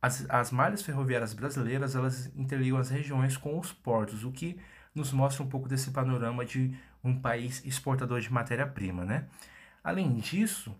as, 0.00 0.28
as 0.28 0.50
malhas 0.50 0.82
ferroviárias 0.82 1.32
brasileiras 1.32 1.94
elas 1.94 2.26
interligam 2.36 2.78
as 2.78 2.90
regiões 2.90 3.36
com 3.36 3.58
os 3.58 3.72
portos, 3.72 4.24
o 4.24 4.32
que 4.32 4.58
nos 4.94 5.12
mostra 5.12 5.42
um 5.42 5.48
pouco 5.48 5.68
desse 5.68 5.92
panorama 5.92 6.44
de 6.44 6.76
um 7.02 7.18
país 7.18 7.64
exportador 7.64 8.20
de 8.20 8.30
matéria-prima, 8.30 9.04
né? 9.04 9.28
Além 9.82 10.16
disso, 10.16 10.76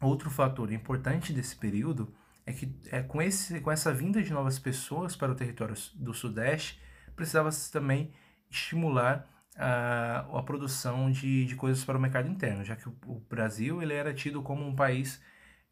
outro 0.00 0.30
fator 0.30 0.72
importante 0.72 1.32
desse 1.32 1.56
período 1.56 2.12
é 2.46 2.52
que 2.52 2.72
é, 2.90 3.02
com, 3.02 3.20
esse, 3.20 3.60
com 3.60 3.70
essa 3.70 3.92
vinda 3.92 4.22
de 4.22 4.32
novas 4.32 4.58
pessoas 4.58 5.16
para 5.16 5.32
o 5.32 5.34
território 5.34 5.74
do 5.96 6.14
Sudeste, 6.14 6.80
precisava-se 7.16 7.70
também 7.72 8.12
estimular 8.48 9.28
a, 9.56 10.20
a 10.20 10.42
produção 10.42 11.10
de, 11.10 11.44
de 11.44 11.56
coisas 11.56 11.84
para 11.84 11.98
o 11.98 12.00
mercado 12.00 12.28
interno, 12.28 12.64
já 12.64 12.76
que 12.76 12.88
o, 12.88 12.96
o 13.06 13.20
Brasil 13.28 13.82
ele 13.82 13.94
era 13.94 14.14
tido 14.14 14.42
como 14.42 14.64
um 14.64 14.76
país 14.76 15.20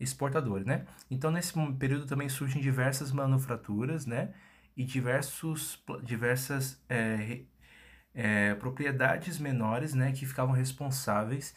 exportador, 0.01 0.65
né? 0.65 0.87
Então, 1.11 1.31
nesse 1.31 1.53
período 1.79 2.07
também 2.07 2.29
surgem 2.29 2.61
diversas 2.61 3.13
manufaturas, 3.13 4.07
né? 4.07 4.35
E 4.77 4.85
diversos, 4.85 5.83
diversas 6.03 6.83
é, 6.89 7.43
é, 8.13 8.55
propriedades 8.57 9.39
menores, 9.39 9.95
né? 9.95 10.13
Que 10.13 10.27
ficavam 10.27 10.55
responsáveis 10.55 11.55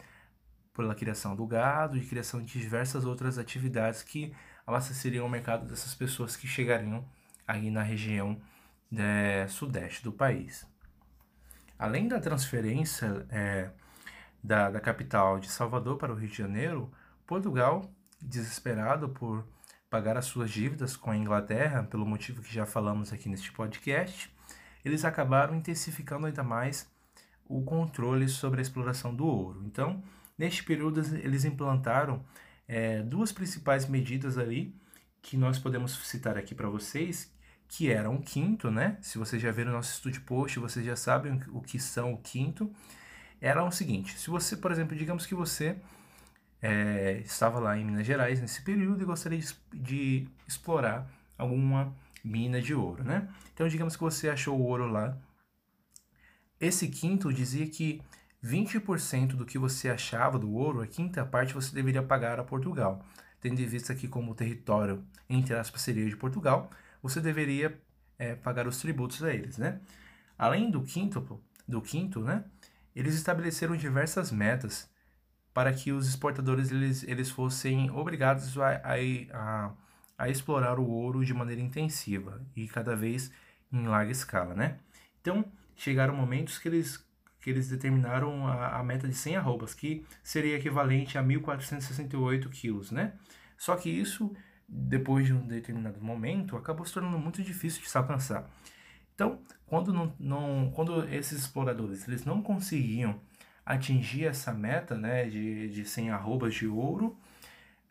pela 0.72 0.94
criação 0.94 1.34
do 1.34 1.46
gado 1.46 1.96
e 1.96 2.06
criação 2.06 2.40
de 2.40 2.60
diversas 2.60 3.04
outras 3.04 3.36
atividades 3.38 4.02
que 4.02 4.32
abasteceriam 4.68 5.24
o 5.24 5.30
mercado 5.30 5.66
dessas 5.66 5.94
pessoas 5.94 6.36
que 6.36 6.46
chegariam 6.46 7.02
aí 7.46 7.70
na 7.70 7.82
região 7.82 8.38
é, 8.94 9.46
sudeste 9.48 10.04
do 10.04 10.12
país. 10.12 10.66
Além 11.78 12.06
da 12.06 12.20
transferência 12.20 13.26
é, 13.30 13.70
da, 14.44 14.70
da 14.70 14.78
capital 14.78 15.40
de 15.40 15.50
Salvador 15.50 15.96
para 15.96 16.12
o 16.12 16.16
Rio 16.16 16.28
de 16.28 16.36
Janeiro, 16.36 16.92
Portugal, 17.26 17.90
desesperado 18.20 19.08
por 19.08 19.42
pagar 19.88 20.18
as 20.18 20.26
suas 20.26 20.50
dívidas 20.50 20.98
com 20.98 21.10
a 21.10 21.16
Inglaterra, 21.16 21.82
pelo 21.84 22.04
motivo 22.04 22.42
que 22.42 22.52
já 22.52 22.66
falamos 22.66 23.10
aqui 23.10 23.26
neste 23.26 23.50
podcast, 23.50 24.30
eles 24.84 25.02
acabaram 25.02 25.54
intensificando 25.54 26.26
ainda 26.26 26.42
mais 26.42 26.86
o 27.48 27.62
controle 27.62 28.28
sobre 28.28 28.60
a 28.60 28.62
exploração 28.62 29.14
do 29.14 29.26
ouro. 29.26 29.62
Então, 29.64 30.02
neste 30.36 30.62
período, 30.62 31.00
eles 31.16 31.46
implantaram 31.46 32.22
é, 32.68 33.02
duas 33.02 33.32
principais 33.32 33.88
medidas 33.88 34.36
ali 34.36 34.74
que 35.22 35.36
nós 35.36 35.58
podemos 35.58 35.92
citar 36.06 36.36
aqui 36.36 36.54
para 36.54 36.68
vocês, 36.68 37.32
que 37.66 37.90
eram 37.90 38.16
o 38.16 38.22
quinto, 38.22 38.70
né? 38.70 38.98
Se 39.00 39.18
vocês 39.18 39.40
já 39.40 39.50
viram 39.50 39.72
o 39.72 39.74
nosso 39.74 39.92
estúdio 39.92 40.22
post, 40.22 40.58
vocês 40.58 40.84
já 40.84 40.94
sabem 40.94 41.40
o 41.48 41.60
que 41.60 41.78
são 41.78 42.12
o 42.12 42.18
quinto. 42.18 42.70
Era 43.40 43.64
o 43.64 43.70
seguinte: 43.70 44.18
se 44.18 44.30
você, 44.30 44.56
por 44.56 44.70
exemplo, 44.70 44.96
digamos 44.96 45.26
que 45.26 45.34
você 45.34 45.76
é, 46.62 47.20
estava 47.24 47.58
lá 47.58 47.76
em 47.76 47.84
Minas 47.84 48.06
Gerais 48.06 48.40
nesse 48.40 48.62
período 48.62 49.02
e 49.02 49.06
gostaria 49.06 49.38
de, 49.38 49.54
de 49.72 50.28
explorar 50.46 51.10
alguma 51.36 51.94
mina 52.24 52.60
de 52.60 52.74
ouro, 52.74 53.04
né? 53.04 53.28
Então, 53.54 53.68
digamos 53.68 53.96
que 53.96 54.02
você 54.02 54.28
achou 54.28 54.58
o 54.58 54.62
ouro 54.62 54.86
lá. 54.86 55.16
Esse 56.60 56.88
quinto 56.88 57.32
dizia 57.32 57.66
que 57.68 58.02
20% 58.42 59.34
do 59.34 59.44
que 59.44 59.58
você 59.58 59.88
achava 59.88 60.38
do 60.38 60.52
ouro, 60.52 60.80
a 60.80 60.86
quinta 60.86 61.24
parte, 61.24 61.54
você 61.54 61.74
deveria 61.74 62.02
pagar 62.02 62.38
a 62.38 62.44
Portugal. 62.44 63.04
Tendo 63.40 63.60
em 63.60 63.66
vista 63.66 63.94
que, 63.94 64.08
como 64.08 64.34
território, 64.34 65.04
entre 65.28 65.54
aspas, 65.54 65.82
seria 65.82 66.08
de 66.08 66.16
Portugal, 66.16 66.70
você 67.02 67.20
deveria 67.20 67.80
é, 68.18 68.34
pagar 68.34 68.66
os 68.66 68.78
tributos 68.78 69.22
a 69.22 69.32
eles, 69.32 69.58
né? 69.58 69.80
Além 70.36 70.70
do 70.70 70.82
quinto, 70.82 71.40
do 71.66 71.80
quinto, 71.80 72.20
né? 72.20 72.44
Eles 72.94 73.14
estabeleceram 73.14 73.76
diversas 73.76 74.32
metas 74.32 74.88
para 75.52 75.72
que 75.72 75.92
os 75.92 76.08
exportadores 76.08 76.70
eles, 76.70 77.02
eles 77.04 77.30
fossem 77.30 77.90
obrigados 77.90 78.56
a, 78.58 78.80
a, 78.84 78.94
a, 79.32 79.72
a 80.16 80.28
explorar 80.28 80.78
o 80.78 80.88
ouro 80.88 81.24
de 81.24 81.34
maneira 81.34 81.60
intensiva 81.60 82.44
e 82.54 82.68
cada 82.68 82.94
vez 82.94 83.30
em 83.72 83.86
larga 83.86 84.12
escala, 84.12 84.54
né? 84.54 84.78
Então, 85.20 85.44
chegaram 85.76 86.14
momentos 86.14 86.58
que 86.58 86.68
eles 86.68 87.04
que 87.40 87.50
eles 87.50 87.68
determinaram 87.68 88.46
a, 88.46 88.78
a 88.78 88.82
meta 88.82 89.06
de 89.06 89.14
100 89.14 89.36
arrobas, 89.36 89.74
que 89.74 90.04
seria 90.22 90.56
equivalente 90.56 91.16
a 91.16 91.22
1.468 91.22 92.48
quilos, 92.50 92.90
né? 92.90 93.12
Só 93.56 93.76
que 93.76 93.90
isso, 93.90 94.32
depois 94.68 95.26
de 95.26 95.32
um 95.32 95.46
determinado 95.46 96.00
momento, 96.00 96.56
acabou 96.56 96.84
se 96.84 96.92
tornando 96.92 97.18
muito 97.18 97.42
difícil 97.42 97.82
de 97.82 97.88
se 97.88 97.96
alcançar. 97.96 98.48
Então, 99.14 99.40
quando, 99.66 99.92
não, 99.92 100.14
não, 100.18 100.72
quando 100.74 101.08
esses 101.08 101.40
exploradores 101.40 102.06
eles 102.06 102.24
não 102.24 102.40
conseguiam 102.40 103.20
atingir 103.66 104.26
essa 104.26 104.52
meta 104.52 104.96
né, 104.96 105.28
de, 105.28 105.68
de 105.70 105.84
100 105.84 106.10
arrobas 106.10 106.54
de 106.54 106.66
ouro, 106.66 107.18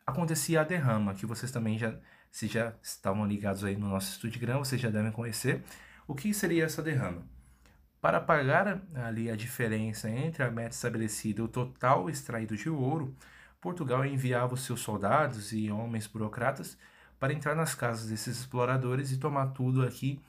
acontecia 0.06 0.62
a 0.62 0.64
derrama, 0.64 1.14
que 1.14 1.26
vocês 1.26 1.52
também 1.52 1.78
já, 1.78 1.94
se 2.32 2.46
já 2.46 2.72
estavam 2.82 3.26
ligados 3.26 3.62
aí 3.62 3.76
no 3.76 3.88
nosso 3.88 4.26
Grão, 4.38 4.64
vocês 4.64 4.80
já 4.80 4.90
devem 4.90 5.12
conhecer. 5.12 5.62
O 6.06 6.14
que 6.14 6.32
seria 6.32 6.64
essa 6.64 6.82
derrama? 6.82 7.22
Para 8.00 8.20
pagar 8.20 8.80
ali 8.94 9.30
a 9.30 9.34
diferença 9.34 10.08
entre 10.08 10.42
a 10.42 10.50
meta 10.50 10.74
estabelecida 10.74 11.40
e 11.40 11.44
o 11.44 11.48
total 11.48 12.08
extraído 12.08 12.56
de 12.56 12.70
ouro, 12.70 13.14
Portugal 13.60 14.04
enviava 14.06 14.54
os 14.54 14.64
seus 14.64 14.80
soldados 14.80 15.52
e 15.52 15.70
homens 15.70 16.06
burocratas 16.06 16.78
para 17.18 17.32
entrar 17.32 17.56
nas 17.56 17.74
casas 17.74 18.08
desses 18.08 18.38
exploradores 18.38 19.10
e 19.10 19.18
tomar 19.18 19.48
tudo 19.48 19.84
aqui 19.84 20.20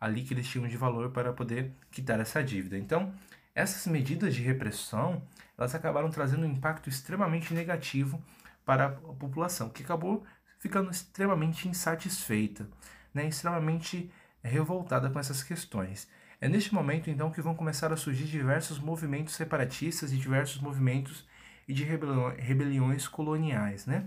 ali 0.00 0.22
que 0.22 0.34
eles 0.34 0.46
tinham 0.46 0.68
de 0.68 0.76
valor 0.76 1.10
para 1.10 1.32
poder 1.32 1.72
quitar 1.90 2.20
essa 2.20 2.44
dívida. 2.44 2.78
Então, 2.78 3.12
essas 3.54 3.90
medidas 3.90 4.34
de 4.34 4.42
repressão, 4.42 5.22
elas 5.58 5.74
acabaram 5.74 6.10
trazendo 6.10 6.46
um 6.46 6.50
impacto 6.50 6.88
extremamente 6.88 7.52
negativo 7.52 8.22
para 8.64 8.86
a 8.86 8.90
população, 8.90 9.68
que 9.68 9.82
acabou 9.82 10.24
ficando 10.58 10.90
extremamente 10.90 11.68
insatisfeita, 11.68 12.68
né, 13.12 13.26
extremamente 13.26 14.12
revoltada 14.42 15.10
com 15.10 15.18
essas 15.18 15.42
questões. 15.42 16.08
É 16.40 16.48
neste 16.48 16.74
momento, 16.74 17.08
então, 17.08 17.30
que 17.30 17.40
vão 17.40 17.54
começar 17.54 17.92
a 17.92 17.96
surgir 17.96 18.24
diversos 18.24 18.78
movimentos 18.78 19.34
separatistas 19.34 20.12
e 20.12 20.16
diversos 20.16 20.60
movimentos 20.60 21.24
de 21.66 21.82
rebeliões 21.82 23.08
coloniais, 23.08 23.86
né? 23.86 24.06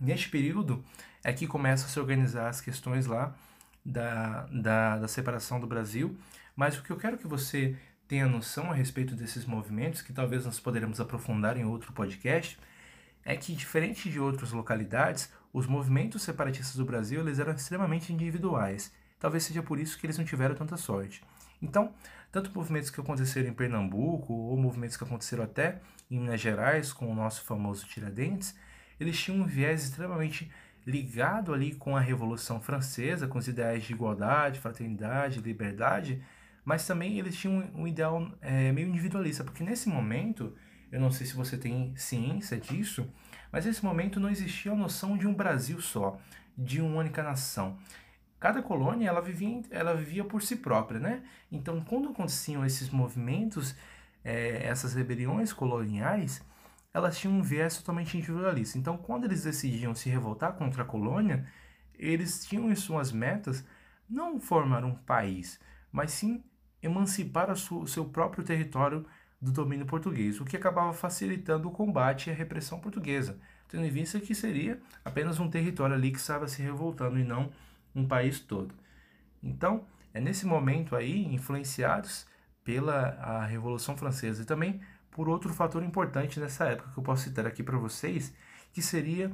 Neste 0.00 0.28
período 0.28 0.84
é 1.22 1.32
que 1.32 1.46
começam 1.46 1.86
a 1.86 1.90
se 1.90 1.98
organizar 1.98 2.48
as 2.48 2.60
questões 2.60 3.06
lá 3.06 3.34
da, 3.84 4.46
da, 4.46 4.98
da 4.98 5.08
separação 5.08 5.60
do 5.60 5.66
Brasil, 5.66 6.16
mas 6.54 6.78
o 6.78 6.82
que 6.82 6.90
eu 6.90 6.96
quero 6.96 7.18
que 7.18 7.26
você 7.26 7.76
tenha 8.06 8.26
noção 8.26 8.70
a 8.70 8.74
respeito 8.74 9.14
desses 9.14 9.44
movimentos, 9.44 10.02
que 10.02 10.12
talvez 10.12 10.44
nós 10.44 10.60
poderemos 10.60 11.00
aprofundar 11.00 11.56
em 11.56 11.64
outro 11.64 11.92
podcast, 11.92 12.58
é 13.24 13.36
que, 13.36 13.54
diferente 13.54 14.10
de 14.10 14.20
outras 14.20 14.52
localidades, 14.52 15.32
os 15.52 15.66
movimentos 15.66 16.22
separatistas 16.22 16.76
do 16.76 16.84
Brasil 16.84 17.20
eles 17.20 17.38
eram 17.38 17.52
extremamente 17.52 18.12
individuais 18.12 18.92
Talvez 19.24 19.44
seja 19.44 19.62
por 19.62 19.80
isso 19.80 19.98
que 19.98 20.04
eles 20.04 20.18
não 20.18 20.24
tiveram 20.26 20.54
tanta 20.54 20.76
sorte. 20.76 21.24
Então, 21.62 21.94
tanto 22.30 22.54
movimentos 22.54 22.90
que 22.90 23.00
aconteceram 23.00 23.48
em 23.48 23.54
Pernambuco, 23.54 24.34
ou 24.34 24.54
movimentos 24.54 24.98
que 24.98 25.02
aconteceram 25.02 25.42
até 25.42 25.80
em 26.10 26.20
Minas 26.20 26.42
Gerais, 26.42 26.92
com 26.92 27.10
o 27.10 27.14
nosso 27.14 27.42
famoso 27.42 27.86
Tiradentes, 27.86 28.54
eles 29.00 29.18
tinham 29.18 29.40
um 29.40 29.46
viés 29.46 29.84
extremamente 29.84 30.52
ligado 30.86 31.54
ali 31.54 31.74
com 31.74 31.96
a 31.96 32.00
Revolução 32.00 32.60
Francesa, 32.60 33.26
com 33.26 33.38
os 33.38 33.48
ideais 33.48 33.84
de 33.84 33.94
igualdade, 33.94 34.60
fraternidade, 34.60 35.40
liberdade, 35.40 36.22
mas 36.62 36.86
também 36.86 37.18
eles 37.18 37.34
tinham 37.34 37.64
um 37.74 37.88
ideal 37.88 38.30
é, 38.42 38.72
meio 38.72 38.88
individualista, 38.88 39.42
porque 39.42 39.64
nesse 39.64 39.88
momento, 39.88 40.54
eu 40.92 41.00
não 41.00 41.10
sei 41.10 41.26
se 41.26 41.34
você 41.34 41.56
tem 41.56 41.96
ciência 41.96 42.58
disso, 42.58 43.10
mas 43.50 43.64
nesse 43.64 43.82
momento 43.82 44.20
não 44.20 44.28
existia 44.28 44.72
a 44.72 44.76
noção 44.76 45.16
de 45.16 45.26
um 45.26 45.32
Brasil 45.32 45.80
só, 45.80 46.20
de 46.58 46.82
uma 46.82 46.98
única 46.98 47.22
nação 47.22 47.78
cada 48.44 48.60
colônia 48.60 49.08
ela 49.08 49.22
vivia, 49.22 49.62
ela 49.70 49.94
vivia 49.94 50.22
por 50.22 50.42
si 50.42 50.56
própria, 50.56 51.00
né? 51.00 51.22
Então, 51.50 51.80
quando 51.80 52.10
aconteciam 52.10 52.62
esses 52.62 52.90
movimentos, 52.90 53.74
é, 54.22 54.66
essas 54.66 54.92
rebeliões 54.92 55.50
coloniais, 55.50 56.44
elas 56.92 57.16
tinham 57.16 57.38
um 57.38 57.42
viés 57.42 57.78
totalmente 57.78 58.18
individualista. 58.18 58.76
Então, 58.76 58.98
quando 58.98 59.24
eles 59.24 59.44
decidiam 59.44 59.94
se 59.94 60.10
revoltar 60.10 60.52
contra 60.52 60.82
a 60.82 60.84
colônia, 60.84 61.46
eles 61.98 62.44
tinham 62.44 62.70
em 62.70 62.74
suas 62.74 63.10
metas 63.10 63.64
não 64.06 64.38
formar 64.38 64.84
um 64.84 64.94
país, 64.94 65.58
mas 65.90 66.10
sim 66.10 66.44
emancipar 66.82 67.50
o 67.50 67.86
seu 67.86 68.04
próprio 68.04 68.44
território 68.44 69.06
do 69.40 69.52
domínio 69.52 69.86
português, 69.86 70.38
o 70.38 70.44
que 70.44 70.58
acabava 70.58 70.92
facilitando 70.92 71.66
o 71.66 71.72
combate 71.72 72.30
a 72.30 72.34
repressão 72.34 72.78
portuguesa, 72.78 73.38
tendo 73.68 73.86
em 73.86 73.90
vista 73.90 74.20
que 74.20 74.34
seria 74.34 74.78
apenas 75.02 75.40
um 75.40 75.48
território 75.48 75.96
ali 75.96 76.10
que 76.10 76.18
estava 76.18 76.46
se 76.46 76.60
revoltando 76.60 77.18
e 77.18 77.24
não 77.24 77.50
um 77.94 78.06
país 78.06 78.40
todo. 78.40 78.74
Então, 79.42 79.86
é 80.12 80.20
nesse 80.20 80.46
momento 80.46 80.96
aí, 80.96 81.24
influenciados 81.34 82.26
pela 82.62 83.10
a 83.20 83.44
Revolução 83.44 83.96
Francesa 83.96 84.42
e 84.42 84.46
também 84.46 84.80
por 85.10 85.28
outro 85.28 85.52
fator 85.52 85.82
importante 85.82 86.40
nessa 86.40 86.64
época 86.64 86.90
que 86.92 86.98
eu 86.98 87.04
posso 87.04 87.24
citar 87.24 87.46
aqui 87.46 87.62
para 87.62 87.78
vocês, 87.78 88.34
que 88.72 88.82
seria 88.82 89.30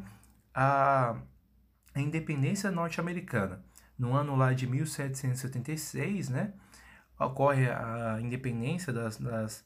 a, 0.54 1.16
a 1.94 2.00
independência 2.00 2.70
norte-americana. 2.70 3.64
No 3.98 4.14
ano 4.14 4.36
lá 4.36 4.52
de 4.52 4.66
1776, 4.66 6.28
né, 6.28 6.52
ocorre 7.18 7.70
a 7.70 8.18
independência 8.20 8.92
das, 8.92 9.16
das, 9.18 9.64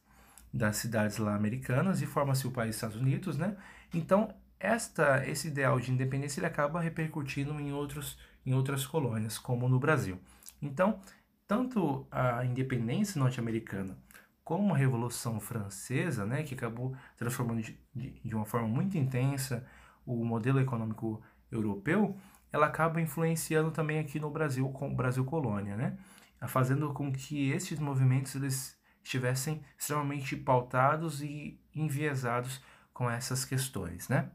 das 0.52 0.76
cidades 0.76 1.18
lá 1.18 1.34
americanas 1.34 2.02
e 2.02 2.06
forma-se 2.06 2.46
o 2.46 2.50
país 2.50 2.76
Estados 2.76 2.96
Unidos, 2.96 3.36
né? 3.36 3.56
Então, 3.92 4.34
esta, 4.58 5.26
esse 5.26 5.48
ideal 5.48 5.78
de 5.78 5.92
independência 5.92 6.40
ele 6.40 6.46
acaba 6.46 6.80
repercutindo 6.80 7.52
em 7.60 7.72
outros 7.72 8.18
em 8.44 8.54
outras 8.54 8.86
colônias, 8.86 9.38
como 9.38 9.68
no 9.68 9.78
Brasil. 9.78 10.18
Então, 10.60 11.00
tanto 11.46 12.06
a 12.10 12.44
independência 12.44 13.18
norte-americana 13.18 13.98
como 14.44 14.74
a 14.74 14.76
Revolução 14.76 15.40
Francesa, 15.40 16.26
né, 16.26 16.42
que 16.42 16.54
acabou 16.54 16.94
transformando 17.16 17.62
de, 17.62 17.80
de, 17.94 18.34
uma 18.34 18.44
forma 18.44 18.68
muito 18.68 18.98
intensa 18.98 19.66
o 20.04 20.22
modelo 20.22 20.60
econômico 20.60 21.22
europeu, 21.50 22.16
ela 22.52 22.66
acaba 22.66 23.00
influenciando 23.00 23.70
também 23.70 23.98
aqui 23.98 24.20
no 24.20 24.30
Brasil, 24.30 24.68
com 24.68 24.92
o 24.92 24.94
Brasil 24.94 25.24
colônia, 25.24 25.76
né? 25.76 25.98
Fazendo 26.46 26.92
com 26.92 27.10
que 27.10 27.50
esses 27.50 27.78
movimentos 27.78 28.34
eles 28.34 28.78
estivessem 29.02 29.62
extremamente 29.78 30.36
pautados 30.36 31.22
e 31.22 31.58
enviesados 31.74 32.62
com 32.92 33.10
essas 33.10 33.46
questões, 33.46 34.08
né? 34.08 34.30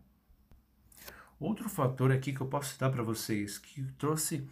Outro 1.39 1.69
fator 1.69 2.11
aqui 2.11 2.33
que 2.33 2.41
eu 2.41 2.47
posso 2.47 2.71
citar 2.71 2.91
para 2.91 3.01
vocês 3.01 3.57
que 3.57 3.81
trouxe 3.97 4.47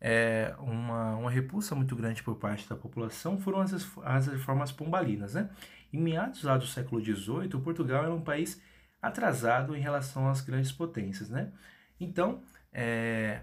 é, 0.00 0.52
uma, 0.58 1.14
uma 1.14 1.30
repulsa 1.30 1.76
muito 1.76 1.94
grande 1.94 2.22
por 2.22 2.34
parte 2.34 2.68
da 2.68 2.74
população 2.74 3.38
foram 3.38 3.60
as, 3.60 3.72
as 4.02 4.26
reformas 4.26 4.72
pombalinas, 4.72 5.34
né? 5.34 5.48
Em 5.92 6.00
meados 6.00 6.42
lá 6.42 6.58
do 6.58 6.66
século 6.66 7.00
XVIII, 7.00 7.48
Portugal 7.62 8.04
era 8.04 8.12
um 8.12 8.20
país 8.20 8.60
atrasado 9.00 9.76
em 9.76 9.80
relação 9.80 10.28
às 10.28 10.40
grandes 10.40 10.72
potências, 10.72 11.30
né? 11.30 11.52
Então, 12.00 12.42
é, 12.72 13.42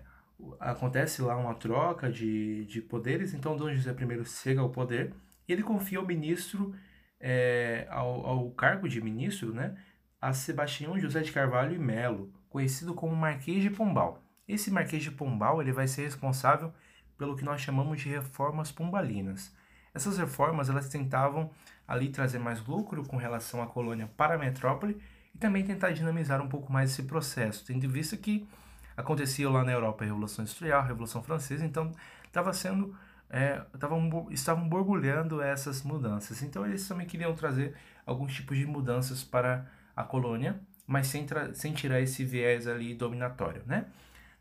acontece 0.60 1.22
lá 1.22 1.38
uma 1.38 1.56
troca 1.56 2.12
de, 2.12 2.66
de 2.66 2.82
poderes, 2.82 3.34
então 3.34 3.56
Dom 3.56 3.74
José 3.74 3.92
I 3.92 4.26
chega 4.26 4.60
ao 4.60 4.70
poder 4.70 5.14
e 5.48 5.54
ele 5.54 5.64
confia 5.64 6.02
o 6.02 6.06
ministro 6.06 6.76
é, 7.20 7.88
ao, 7.90 8.26
ao 8.26 8.52
cargo 8.52 8.90
de 8.90 9.00
ministro, 9.02 9.54
né? 9.54 9.78
A 10.22 10.34
Sebastião 10.34 11.00
José 11.00 11.22
de 11.22 11.32
Carvalho 11.32 11.74
e 11.74 11.80
Melo, 11.80 12.34
conhecido 12.50 12.94
como 12.94 13.16
Marquês 13.16 13.62
de 13.62 13.70
Pombal. 13.70 14.22
Esse 14.48 14.72
Marquês 14.72 15.04
de 15.04 15.12
Pombal 15.12 15.62
ele 15.62 15.72
vai 15.72 15.88
ser 15.88 16.04
responsável 16.04 16.74
pelo 17.18 17.36
que 17.36 17.44
nós 17.44 17.62
chamamos 17.62 18.02
de 18.02 18.10
reformas 18.10 18.72
pombalinas. 18.72 19.54
Essas 19.94 20.18
reformas 20.18 20.70
elas 20.70 20.88
tentavam 20.90 21.52
ali 21.88 22.10
trazer 22.10 22.40
mais 22.40 22.66
lucro 22.66 23.04
com 23.06 23.18
relação 23.18 23.62
à 23.62 23.68
colônia 23.68 24.10
para 24.16 24.36
a 24.36 24.38
metrópole 24.38 25.00
e 25.34 25.38
também 25.38 25.64
tentar 25.64 25.92
dinamizar 25.92 26.42
um 26.42 26.48
pouco 26.48 26.72
mais 26.72 26.92
esse 26.92 27.04
processo, 27.04 27.66
tendo 27.66 27.86
em 27.86 27.90
vista 27.90 28.16
que 28.16 28.48
acontecia 28.96 29.50
lá 29.50 29.64
na 29.64 29.72
Europa 29.72 30.04
a 30.04 30.08
Revolução 30.08 30.44
Industrial, 30.44 30.82
a 30.82 30.86
Revolução 30.86 31.24
Francesa, 31.24 31.66
então 31.66 31.92
estava 32.26 32.54
sendo 32.54 32.96
é, 33.30 33.62
tavam, 33.78 34.28
estavam 34.32 34.68
borbulhando 34.68 35.42
essas 35.42 35.84
mudanças. 35.84 36.42
Então 36.42 36.66
eles 36.66 36.88
também 36.88 37.06
queriam 37.06 37.34
trazer 37.36 37.76
alguns 38.06 38.34
tipos 38.34 38.58
de 38.58 38.66
mudanças 38.66 39.24
para 39.24 39.68
a 39.96 40.04
colônia 40.04 40.60
mas 40.90 41.06
sem, 41.06 41.26
sem 41.54 41.72
tirar 41.72 42.02
esse 42.02 42.26
viés 42.26 42.66
ali 42.66 42.96
dominatório, 42.96 43.62
né? 43.68 43.86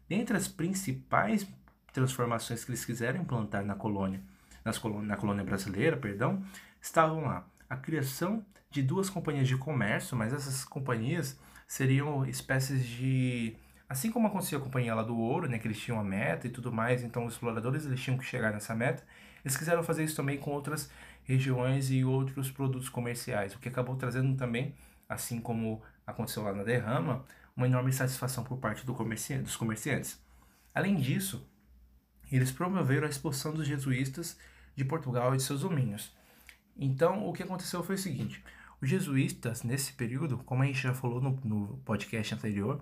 Dentre 0.09 0.35
as 0.35 0.49
principais 0.49 1.47
transformações 1.93 2.65
que 2.65 2.71
eles 2.71 2.87
quiseram 2.87 3.21
implantar 3.21 3.63
na 3.63 3.75
colônia, 3.75 4.23
nas 4.65 4.83
na 4.83 5.17
colônia 5.17 5.45
brasileira, 5.45 5.95
perdão, 5.99 6.43
estavam 6.81 7.27
lá 7.27 7.47
a 7.69 7.77
criação 7.77 8.43
de 8.71 8.83
duas 8.83 9.11
companhias 9.11 9.47
de 9.47 9.59
comércio, 9.59 10.17
mas 10.17 10.33
essas 10.33 10.65
companhias 10.65 11.39
seriam 11.67 12.25
espécies 12.25 12.83
de 12.83 13.55
assim 13.87 14.11
como 14.11 14.27
acontecia 14.27 14.57
a 14.57 14.61
companhia 14.61 14.95
lá 14.95 15.03
do 15.03 15.17
ouro, 15.19 15.49
né, 15.49 15.59
que 15.59 15.67
eles 15.67 15.79
tinham 15.79 16.01
a 16.01 16.05
meta 16.05 16.47
e 16.47 16.51
tudo 16.51 16.73
mais, 16.73 17.03
então 17.03 17.27
os 17.27 17.35
exploradores 17.35 17.85
eles 17.85 18.01
tinham 18.01 18.17
que 18.17 18.25
chegar 18.25 18.53
nessa 18.53 18.75
meta. 18.75 19.03
Eles 19.45 19.57
quiseram 19.57 19.83
fazer 19.83 20.03
isso 20.03 20.17
também 20.17 20.39
com 20.39 20.51
outras 20.51 20.91
regiões 21.25 21.91
e 21.91 22.05
outros 22.05 22.51
produtos 22.51 22.89
comerciais, 22.89 23.55
o 23.55 23.59
que 23.59 23.69
acabou 23.69 23.97
trazendo 23.97 24.35
também, 24.35 24.75
assim 25.09 25.41
como 25.41 25.83
aconteceu 26.09 26.43
lá 26.43 26.53
na 26.53 26.65
derrama, 26.65 27.25
uma 27.55 27.67
enorme 27.67 27.93
satisfação 27.93 28.43
por 28.43 28.59
parte 28.59 28.85
do 28.87 28.95
dos 28.95 29.57
comerciantes. 29.57 30.21
Além 30.75 30.97
disso, 30.97 31.47
eles 32.33 32.51
promoveram 32.51 33.07
a 33.07 33.11
expulsão 33.11 33.53
dos 33.53 33.67
jesuítas 33.67 34.39
de 34.75 34.85
Portugal 34.85 35.35
e 35.35 35.37
de 35.37 35.43
seus 35.43 35.61
domínios. 35.61 36.17
Então, 36.77 37.29
o 37.29 37.33
que 37.33 37.43
aconteceu 37.43 37.83
foi 37.83 37.97
o 37.97 37.99
seguinte: 37.99 38.43
os 38.81 38.89
jesuítas, 38.89 39.63
nesse 39.63 39.93
período, 39.93 40.39
como 40.39 40.63
a 40.63 40.67
gente 40.67 40.81
já 40.81 40.95
falou 40.95 41.21
no, 41.21 41.39
no 41.45 41.79
podcast 41.85 42.35
anterior, 42.35 42.81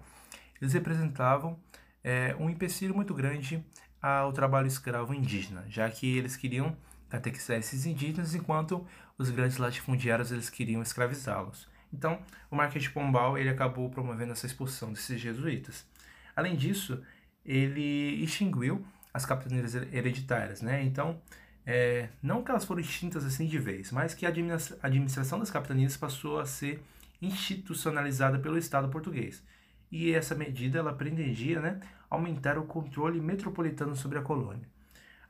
eles 0.60 0.72
representavam 0.72 1.58
é, 2.04 2.36
um 2.38 2.48
empecilho 2.48 2.94
muito 2.94 3.12
grande 3.12 3.64
ao 4.00 4.32
trabalho 4.32 4.68
escravo 4.68 5.12
indígena, 5.12 5.64
já 5.68 5.90
que 5.90 6.16
eles 6.16 6.36
queriam 6.36 6.76
catequizar 7.08 7.58
esses 7.58 7.86
indígenas, 7.86 8.34
enquanto 8.34 8.86
os 9.18 9.30
grandes 9.30 9.56
latifundiários 9.56 10.30
eles 10.30 10.50
queriam 10.50 10.82
escravizá-los. 10.82 11.68
Então, 11.96 12.20
o 12.50 12.56
Marquês 12.56 12.84
de 12.84 12.90
Pombal 12.90 13.38
ele 13.38 13.48
acabou 13.48 13.88
promovendo 13.88 14.32
essa 14.32 14.46
expulsão 14.46 14.92
desses 14.92 15.20
jesuítas. 15.20 15.86
Além 16.34 16.54
disso, 16.54 17.02
ele 17.44 18.22
extinguiu 18.22 18.84
as 19.12 19.24
capitanias 19.24 19.74
hereditárias, 19.74 20.60
né? 20.60 20.82
Então, 20.82 21.20
é, 21.64 22.10
não 22.22 22.42
que 22.42 22.50
elas 22.50 22.64
foram 22.64 22.80
extintas 22.80 23.24
assim 23.24 23.46
de 23.46 23.58
vez, 23.58 23.90
mas 23.90 24.14
que 24.14 24.26
a 24.26 24.28
administração 24.28 25.38
das 25.38 25.50
capitanias 25.50 25.96
passou 25.96 26.38
a 26.38 26.44
ser 26.44 26.82
institucionalizada 27.20 28.38
pelo 28.38 28.58
Estado 28.58 28.88
português. 28.88 29.42
E 29.90 30.12
essa 30.12 30.34
medida 30.34 30.78
ela 30.78 30.92
pretendia 30.92 31.60
né, 31.60 31.80
aumentar 32.10 32.58
o 32.58 32.64
controle 32.64 33.20
metropolitano 33.20 33.96
sobre 33.96 34.18
a 34.18 34.22
colônia. 34.22 34.68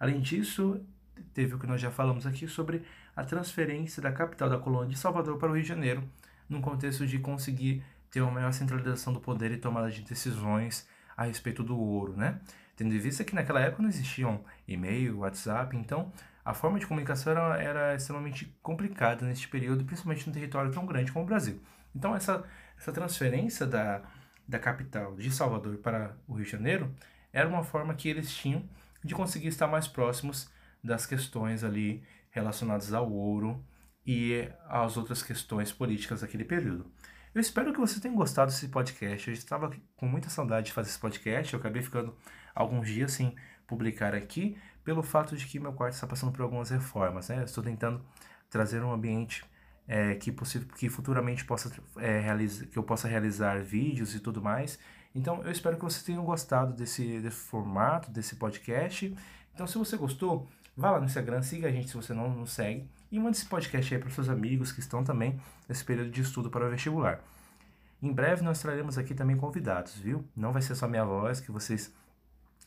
Além 0.01 0.21
disso, 0.21 0.81
teve 1.33 1.55
o 1.55 1.59
que 1.59 1.67
nós 1.67 1.81
já 1.81 1.91
falamos 1.91 2.27
aqui 2.27 2.49
sobre 2.49 2.83
a 3.15 3.25
transferência 3.25 4.03
da 4.03 4.13
capital 4.13 4.49
da 4.51 4.59
colônia 4.59 4.91
de 4.91 4.99
Salvador 4.99 5.39
para 5.39 5.51
o 5.51 5.55
Rio 5.55 5.63
de 5.63 5.69
Janeiro, 5.69 6.03
num 6.49 6.61
contexto 6.61 7.07
de 7.07 7.19
conseguir 7.19 7.83
ter 8.11 8.21
uma 8.21 8.31
maior 8.31 8.53
centralização 8.53 9.13
do 9.13 9.21
poder 9.21 9.51
e 9.53 9.57
tomada 9.57 9.91
de 9.91 10.03
decisões 10.03 10.89
a 11.17 11.25
respeito 11.25 11.63
do 11.63 11.79
ouro, 11.79 12.17
né? 12.17 12.41
Tendo 12.77 12.95
em 12.95 12.99
vista 12.99 13.25
que 13.25 13.35
naquela 13.35 13.61
época 13.61 13.83
não 13.83 13.89
existiam 13.89 14.45
e-mail, 14.69 15.19
WhatsApp, 15.21 15.77
então 15.77 16.13
a 16.45 16.55
forma 16.55 16.79
de 16.79 16.87
comunicação 16.87 17.33
era, 17.33 17.63
era 17.63 17.95
extremamente 17.95 18.55
complicada 18.63 19.27
neste 19.27 19.49
período, 19.49 19.85
principalmente 19.85 20.27
num 20.27 20.33
território 20.33 20.71
tão 20.71 20.87
grande 20.87 21.11
como 21.11 21.25
o 21.25 21.29
Brasil. 21.29 21.61
Então 21.95 22.15
essa, 22.15 22.45
essa 22.79 22.93
transferência 22.93 23.67
da, 23.67 24.03
da 24.47 24.59
capital 24.59 25.17
de 25.17 25.31
Salvador 25.31 25.79
para 25.79 26.15
o 26.29 26.35
Rio 26.35 26.45
de 26.45 26.51
Janeiro 26.51 26.95
era 27.33 27.49
uma 27.49 27.65
forma 27.65 27.95
que 27.95 28.09
eles 28.09 28.33
tinham 28.35 28.63
de 29.03 29.15
conseguir 29.15 29.49
estar 29.49 29.67
mais 29.67 29.89
próximos 29.89 30.51
das 30.83 31.07
questões 31.07 31.65
ali 31.65 32.03
relacionadas 32.31 32.93
ao 32.93 33.11
ouro 33.11 33.65
e 34.07 34.49
as 34.69 34.97
outras 34.97 35.23
questões 35.23 35.73
políticas 35.73 36.21
daquele 36.21 36.45
período. 36.45 36.87
Eu 37.35 37.41
espero 37.41 37.73
que 37.73 37.79
você 37.79 38.01
tenha 38.01 38.15
gostado 38.15 38.51
desse 38.51 38.69
podcast. 38.69 39.29
Eu 39.29 39.35
estava 39.35 39.71
com 39.97 40.07
muita 40.07 40.31
saudade 40.31 40.67
de 40.67 40.73
fazer 40.73 40.89
esse 40.89 40.99
podcast. 40.99 41.53
Eu 41.53 41.61
acabei 41.61 41.83
ficando 41.83 42.17
alguns 42.55 42.89
dias 42.89 43.13
sem 43.13 43.35
publicar 43.67 44.15
aqui, 44.15 44.57
pelo 44.85 45.03
fato 45.03 45.37
de 45.37 45.45
que 45.45 45.59
meu 45.59 45.73
quarto 45.73 45.95
está 45.95 46.07
passando 46.07 46.33
por 46.33 46.43
algumas 46.43 46.71
reformas. 46.71 47.29
Né? 47.29 47.41
Eu 47.41 47.45
estou 47.45 47.63
tentando 47.63 48.01
trazer 48.49 48.83
um 48.83 48.93
ambiente 48.93 49.45
é, 49.89 50.15
que, 50.15 50.33
que 50.79 50.89
futuramente 50.89 51.45
possa, 51.45 51.71
é, 51.99 52.23
que 52.71 52.79
eu 52.79 52.83
possa 52.83 53.09
realizar 53.09 53.61
vídeos 53.63 54.15
e 54.15 54.21
tudo 54.21 54.41
mais. 54.41 54.79
Então 55.15 55.43
eu 55.43 55.51
espero 55.51 55.77
que 55.77 55.83
você 55.83 56.05
tenha 56.05 56.21
gostado 56.21 56.73
desse, 56.75 57.21
desse 57.21 57.37
formato, 57.37 58.11
desse 58.11 58.37
podcast. 58.37 59.15
Então, 59.55 59.67
se 59.67 59.79
você 59.79 59.97
gostou, 59.97 60.47
vá 60.77 60.91
lá 60.91 61.01
no 61.01 61.07
Instagram, 61.07 61.43
siga 61.43 61.69
a 61.69 61.73
gente 61.73 61.89
se 61.89 61.97
você 61.97 62.13
não 62.13 62.29
nos 62.31 62.53
segue 62.53 62.89
e 63.11 63.19
mande 63.19 63.37
esse 63.37 63.47
podcast 63.47 63.95
aí 63.95 64.01
para 64.01 64.11
seus 64.11 64.29
amigos 64.29 64.73
que 64.73 64.81
estão 64.81 65.03
também 65.03 65.41
nesse 65.69 65.85
período 65.85 66.11
de 66.11 66.21
estudo 66.21 66.51
para 66.51 66.67
o 66.67 66.71
vestibular. 66.71 67.21
Em 68.03 68.13
breve 68.13 68.43
nós 68.43 68.61
traremos 68.61 68.99
aqui 68.99 69.15
também 69.15 69.37
convidados, 69.37 69.95
viu? 69.95 70.25
Não 70.37 70.53
vai 70.53 70.61
ser 70.61 70.75
só 70.75 70.87
minha 70.87 71.05
voz 71.05 71.41
que 71.41 71.51
vocês 71.51 71.93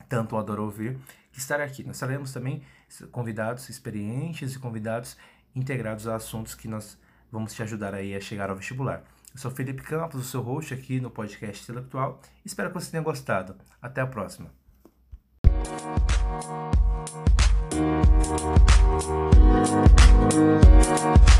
tanto 0.08 0.36
adoram 0.36 0.64
ouvir 0.64 0.98
que 1.32 1.40
estará 1.40 1.64
aqui. 1.64 1.84
Nós 1.84 2.00
traremos 2.00 2.34
também 2.34 2.64
convidados 3.12 3.70
experientes 3.70 4.56
e 4.56 4.60
convidados 4.60 5.16
integrados 5.56 6.08
a 6.08 6.16
assuntos 6.16 6.56
que 6.56 6.68
nós 6.68 6.98
vamos 7.32 7.54
te 7.54 7.62
ajudar 7.62 7.94
aí 7.94 8.16
a 8.16 8.22
chegar 8.22 8.50
ao 8.50 8.56
vestibular. 8.56 9.04
Eu 9.32 9.40
sou 9.40 9.52
Felipe 9.52 9.84
Campos, 9.84 10.20
o 10.20 10.24
seu 10.24 10.42
host 10.42 10.74
aqui 10.74 11.00
no 11.00 11.12
podcast 11.12 11.64
intelectual. 11.64 12.20
Espero 12.44 12.70
que 12.70 12.76
você 12.76 12.90
tenha 12.90 13.04
gostado. 13.04 13.56
Até 13.80 14.02
a 14.02 14.08
próxima. 14.08 14.59
Thank 18.30 18.60
you. 21.30 21.39